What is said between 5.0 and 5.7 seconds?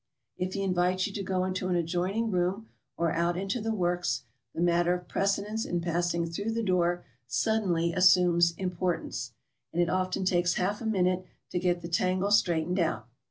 precedence